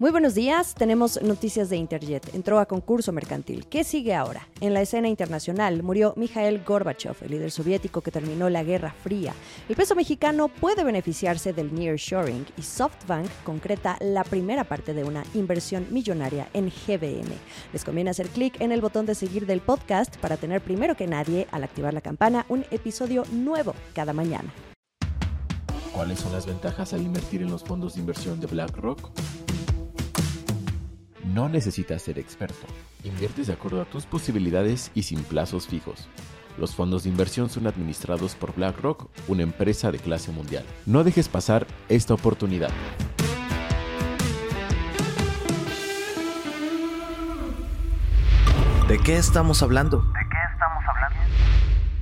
[0.00, 2.34] Muy buenos días, tenemos noticias de Interjet.
[2.34, 3.66] Entró a concurso mercantil.
[3.66, 4.48] ¿Qué sigue ahora?
[4.62, 9.34] En la escena internacional murió Mikhail Gorbachev, el líder soviético que terminó la Guerra Fría.
[9.68, 15.22] El peso mexicano puede beneficiarse del nearshoring y SoftBank concreta la primera parte de una
[15.34, 17.34] inversión millonaria en GBM.
[17.74, 21.06] Les conviene hacer clic en el botón de seguir del podcast para tener primero que
[21.06, 24.50] nadie, al activar la campana, un episodio nuevo cada mañana.
[25.92, 29.10] ¿Cuáles son las ventajas al invertir en los fondos de inversión de BlackRock?
[31.34, 32.66] No necesitas ser experto.
[33.04, 36.08] Inviertes de acuerdo a tus posibilidades y sin plazos fijos.
[36.58, 40.64] Los fondos de inversión son administrados por BlackRock, una empresa de clase mundial.
[40.86, 42.70] No dejes pasar esta oportunidad.
[48.88, 50.04] ¿De qué estamos hablando?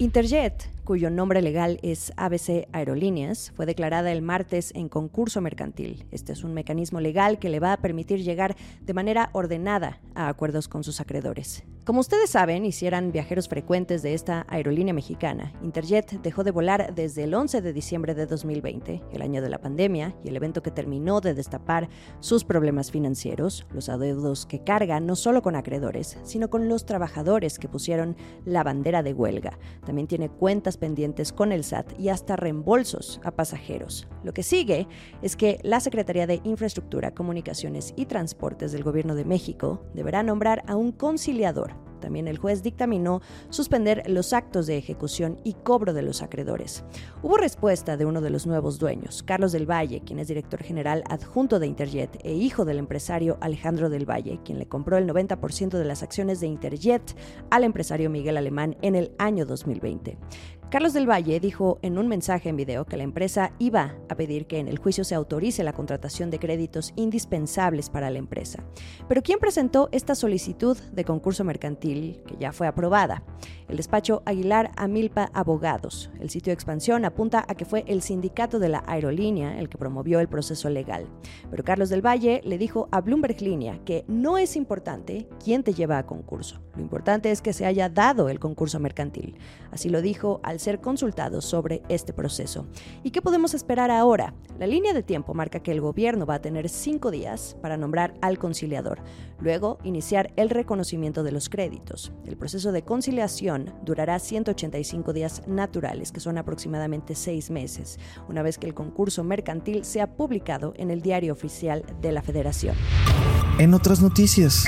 [0.00, 6.06] Interjet, cuyo nombre legal es ABC Aerolíneas, fue declarada el martes en concurso mercantil.
[6.12, 10.28] Este es un mecanismo legal que le va a permitir llegar de manera ordenada a
[10.28, 11.64] acuerdos con sus acreedores.
[11.88, 16.50] Como ustedes saben, y si eran viajeros frecuentes de esta aerolínea mexicana, Interjet dejó de
[16.50, 20.36] volar desde el 11 de diciembre de 2020, el año de la pandemia, y el
[20.36, 21.88] evento que terminó de destapar
[22.20, 27.58] sus problemas financieros, los adeudos que carga no solo con acreedores, sino con los trabajadores
[27.58, 29.58] que pusieron la bandera de huelga.
[29.86, 34.06] También tiene cuentas pendientes con el SAT y hasta reembolsos a pasajeros.
[34.24, 34.86] Lo que sigue
[35.22, 40.62] es que la Secretaría de Infraestructura, Comunicaciones y Transportes del Gobierno de México deberá nombrar
[40.66, 46.02] a un conciliador también el juez dictaminó suspender los actos de ejecución y cobro de
[46.02, 46.84] los acreedores.
[47.22, 51.04] Hubo respuesta de uno de los nuevos dueños, Carlos del Valle, quien es director general
[51.08, 55.78] adjunto de Interjet e hijo del empresario Alejandro del Valle, quien le compró el 90%
[55.78, 57.16] de las acciones de Interjet
[57.50, 60.18] al empresario Miguel Alemán en el año 2020.
[60.70, 64.46] Carlos del Valle dijo en un mensaje en video que la empresa iba a pedir
[64.46, 68.62] que en el juicio se autorice la contratación de créditos indispensables para la empresa.
[69.08, 73.22] Pero ¿quién presentó esta solicitud de concurso mercantil que ya fue aprobada?
[73.66, 76.10] El despacho Aguilar Amilpa Abogados.
[76.20, 79.78] El sitio de expansión apunta a que fue el sindicato de la aerolínea el que
[79.78, 81.06] promovió el proceso legal.
[81.50, 85.72] Pero Carlos del Valle le dijo a Bloomberg Línea que no es importante quién te
[85.72, 86.60] lleva a concurso.
[86.76, 89.36] Lo importante es que se haya dado el concurso mercantil.
[89.70, 92.65] Así lo dijo al ser consultado sobre este proceso.
[93.03, 94.33] ¿Y qué podemos esperar ahora?
[94.59, 98.13] La línea de tiempo marca que el gobierno va a tener cinco días para nombrar
[98.21, 98.99] al conciliador,
[99.39, 102.11] luego iniciar el reconocimiento de los créditos.
[102.25, 108.57] El proceso de conciliación durará 185 días naturales, que son aproximadamente seis meses, una vez
[108.57, 112.75] que el concurso mercantil sea publicado en el diario oficial de la Federación.
[113.59, 114.65] En otras noticias.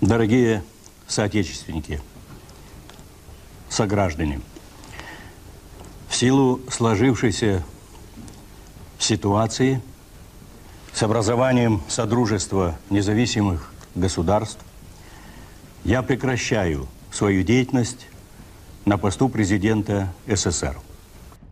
[0.00, 0.62] Дорогие
[1.06, 1.98] соотечественники,
[3.69, 4.41] сограждане,
[6.09, 7.63] в силу сложившейся
[8.97, 9.81] ситуации
[10.93, 14.59] с образованием Содружества независимых государств
[15.83, 18.07] я прекращаю свою деятельность
[18.85, 20.77] на посту президента СССР.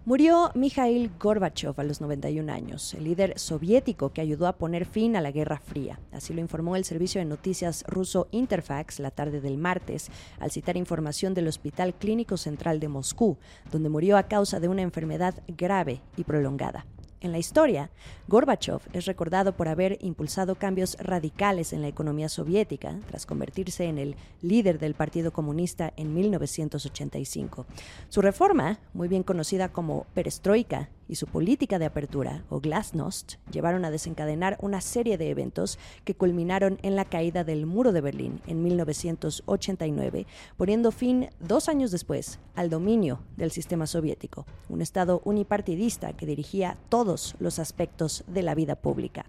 [0.08, 5.18] Murió Mikhail Gorbachev a los 91 años, el líder soviético que ayudó a poner fin
[5.18, 6.00] a la Guerra Fría.
[6.14, 10.10] Así lo informó el servicio de noticias ruso Interfax la tarde del martes,
[10.40, 13.38] al citar información del Hospital Clínico Central de Moscú,
[13.70, 16.86] donde murió a causa de una enfermedad grave y prolongada.
[17.20, 17.90] En la historia,
[18.28, 23.98] Gorbachev es recordado por haber impulsado cambios radicales en la economía soviética tras convertirse en
[23.98, 27.66] el líder del Partido Comunista en 1985.
[28.10, 33.86] Su reforma, muy bien conocida como perestroika, y su política de apertura, o glasnost, llevaron
[33.86, 38.42] a desencadenar una serie de eventos que culminaron en la caída del muro de Berlín
[38.48, 46.14] en 1989, poniendo fin dos años después al dominio del sistema soviético, un Estado unipartidista
[46.14, 49.26] que dirigía todos los aspectos de la vida pública.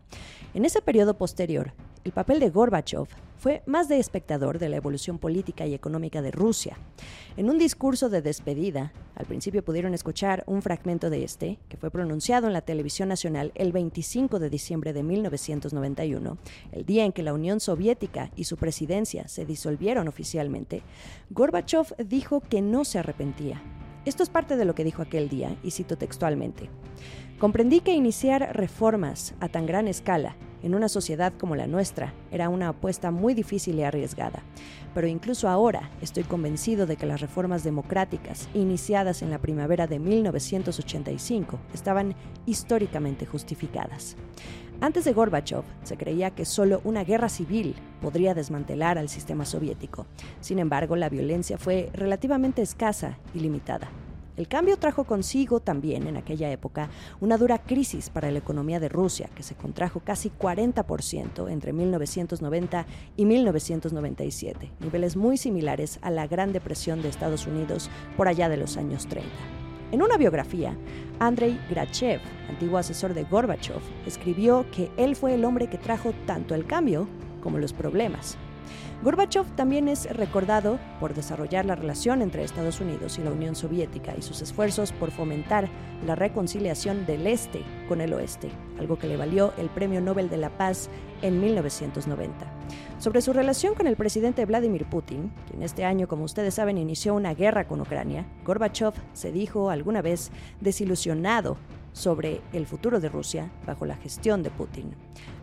[0.55, 1.73] En ese periodo posterior,
[2.09, 6.31] el papel de Gorbachev fue más de espectador de la evolución política y económica de
[6.31, 6.79] Rusia.
[7.37, 11.91] En un discurso de despedida, al principio pudieron escuchar un fragmento de este, que fue
[11.91, 16.39] pronunciado en la televisión nacional el 25 de diciembre de 1991,
[16.73, 20.81] el día en que la Unión Soviética y su presidencia se disolvieron oficialmente,
[21.29, 23.61] Gorbachev dijo que no se arrepentía.
[24.07, 26.71] Esto es parte de lo que dijo aquel día, y cito textualmente.
[27.39, 32.49] Comprendí que iniciar reformas a tan gran escala en una sociedad como la nuestra era
[32.49, 34.43] una apuesta muy difícil y arriesgada,
[34.95, 39.99] pero incluso ahora estoy convencido de que las reformas democráticas iniciadas en la primavera de
[39.99, 42.15] 1985 estaban
[42.47, 44.17] históricamente justificadas.
[44.81, 50.07] Antes de Gorbachev se creía que solo una guerra civil podría desmantelar al sistema soviético.
[50.41, 53.89] Sin embargo, la violencia fue relativamente escasa y limitada.
[54.39, 56.91] El cambio trajo consigo también en aquella época
[57.21, 62.87] una dura crisis para la economía de Rusia, que se contrajo casi 40% entre 1990
[63.17, 68.59] y 1997, niveles muy similares a la Gran Depresión de Estados Unidos por allá de
[68.59, 69.29] los años 30.
[69.91, 70.77] En una biografía,
[71.19, 76.55] Andrei Grachev, antiguo asesor de Gorbachev, escribió que él fue el hombre que trajo tanto
[76.55, 77.09] el cambio
[77.43, 78.39] como los problemas.
[79.03, 84.15] Gorbachev también es recordado por desarrollar la relación entre Estados Unidos y la Unión Soviética
[84.19, 85.69] y sus esfuerzos por fomentar
[86.07, 90.37] la reconciliación del Este con el Oeste, algo que le valió el Premio Nobel de
[90.37, 90.91] la Paz
[91.23, 92.47] en 1990.
[92.99, 97.15] Sobre su relación con el presidente Vladimir Putin, quien este año, como ustedes saben, inició
[97.15, 101.57] una guerra con Ucrania, Gorbachev se dijo alguna vez desilusionado
[101.99, 104.95] sobre el futuro de Rusia bajo la gestión de Putin.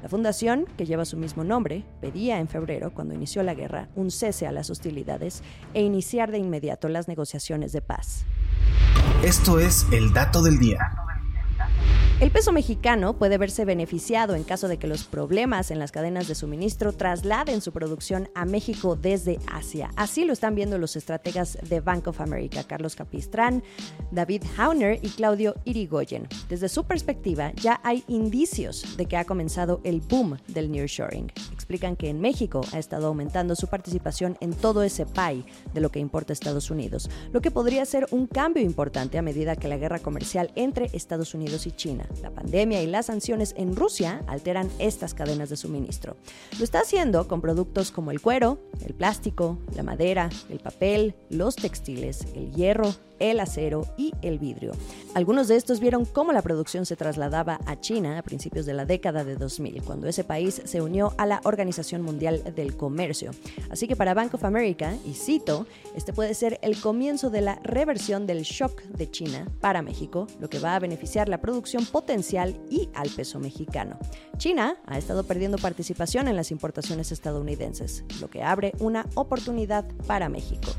[0.02, 4.10] La fundación, que lleva su mismo nombre, pedía en febrero, cuando inició la guerra, un
[4.10, 5.44] cese a las hostilidades
[5.74, 8.26] e iniciar de inmediato las negociaciones de paz.
[9.24, 11.05] Esto es el dato del día.
[12.22, 16.30] El peso mexicano puede verse beneficiado en caso de que los problemas en las cadenas
[16.30, 19.90] de suministro trasladen su producción a México desde Asia.
[19.98, 23.64] Así lo están viendo los estrategas de Bank of America, Carlos Capistrán,
[24.12, 26.26] David Hauner y Claudio Irigoyen.
[26.48, 31.34] Desde su perspectiva, ya hay indicios de que ha comenzado el boom del nearshoring.
[31.66, 35.90] Explican que en México ha estado aumentando su participación en todo ese pie de lo
[35.90, 39.78] que importa Estados Unidos, lo que podría ser un cambio importante a medida que la
[39.78, 44.70] guerra comercial entre Estados Unidos y China la pandemia y las sanciones en Rusia alteran
[44.80, 46.18] estas cadenas de suministro.
[46.58, 51.56] Lo está haciendo con productos como el cuero, el plástico, la madera, el papel, los
[51.56, 54.74] textiles, el hierro, el acero y el vidrio.
[55.14, 58.86] Algunos de estos vieron cómo la producción se trasladaba a China a principios de la
[58.86, 63.32] década de 2000, cuando ese país se unió a la Organización Mundial del Comercio.
[63.70, 65.66] Así que para Bank of America, y cito,
[65.96, 70.50] este puede ser el comienzo de la reversión del shock de China para México, lo
[70.50, 73.98] que va a beneficiar la producción potencial y al peso mexicano.
[74.38, 80.30] China ha estado perdiendo participación en las importaciones estadounidenses, lo que abre una oportunidad para
[80.30, 80.72] México.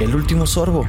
[0.00, 0.84] El último sorbo.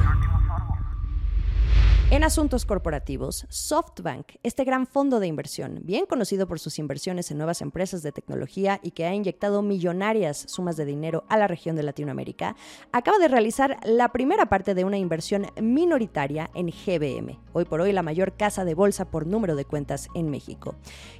[2.12, 7.38] En asuntos corporativos, SoftBank, este gran fondo de inversión, bien conocido por sus inversiones en
[7.38, 11.74] nuevas empresas de tecnología y que ha inyectado millonarias sumas de dinero a la región
[11.74, 12.54] de Latinoamérica,
[12.92, 17.92] acaba de realizar la primera parte de una inversión minoritaria en GBM, hoy por hoy
[17.92, 20.74] la mayor casa de bolsa por número de cuentas en México.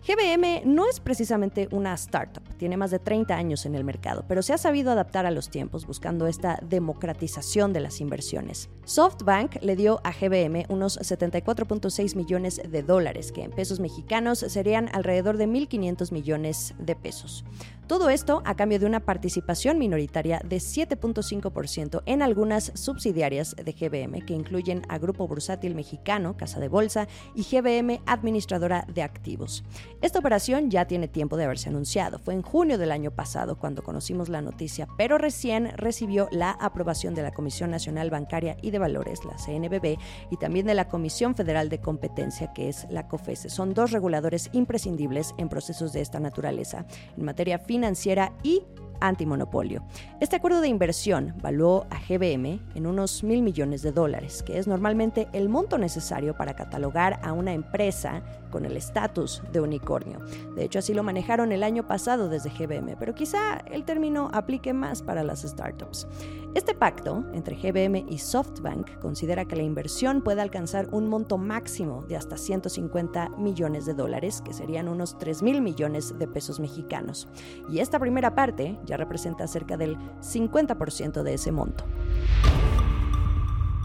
[0.07, 4.43] GBM no es precisamente una startup, tiene más de 30 años en el mercado, pero
[4.43, 8.69] se ha sabido adaptar a los tiempos buscando esta democratización de las inversiones.
[8.85, 14.89] SoftBank le dio a GBM un 74.6 millones de dólares, que en pesos mexicanos serían
[14.93, 17.45] alrededor de 1.500 millones de pesos.
[17.87, 24.25] Todo esto a cambio de una participación minoritaria de 7.5% en algunas subsidiarias de GBM,
[24.25, 29.65] que incluyen a Grupo Bursátil Mexicano, Casa de Bolsa, y GBM Administradora de Activos.
[30.01, 32.19] Esta operación ya tiene tiempo de haberse anunciado.
[32.19, 37.15] Fue en junio del año pasado cuando conocimos la noticia, pero recién recibió la aprobación
[37.15, 39.99] de la Comisión Nacional Bancaria y de Valores, la CNBB,
[40.31, 43.51] y también de la Comisión Federal de Competencia, que es la COFESE.
[43.51, 46.87] Son dos reguladores imprescindibles en procesos de esta naturaleza.
[47.17, 48.63] En materia financiera y
[49.09, 49.85] antimonopolio.
[50.21, 54.67] Este acuerdo de inversión valuó a GBM en unos mil millones de dólares, que es
[54.67, 60.19] normalmente el monto necesario para catalogar a una empresa con el estatus de unicornio.
[60.55, 64.73] De hecho, así lo manejaron el año pasado desde GBM, pero quizá el término aplique
[64.73, 66.07] más para las startups.
[66.55, 72.05] Este pacto entre GBM y SoftBank considera que la inversión puede alcanzar un monto máximo
[72.09, 77.27] de hasta 150 millones de dólares, que serían unos 3 mil millones de pesos mexicanos.
[77.71, 81.85] Y esta primera parte representa cerca del 50% de ese monto.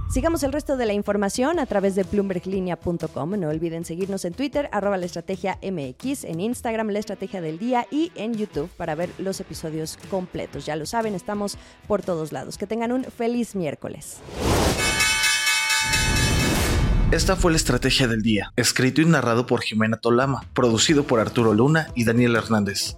[0.10, 3.32] Sigamos el resto de la información a través de bloomberglinea.com.
[3.32, 7.86] No olviden seguirnos en Twitter, arroba la estrategia MX, en Instagram, la estrategia del día
[7.92, 10.66] y en YouTube para ver los episodios completos.
[10.66, 12.58] Ya lo saben, estamos por todos lados.
[12.58, 14.20] Que tengan un feliz miércoles.
[17.12, 21.54] Esta fue la estrategia del día, escrito y narrado por Jimena Tolama, producido por Arturo
[21.54, 22.98] Luna y Daniel Hernández.